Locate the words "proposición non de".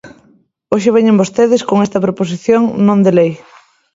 2.05-3.11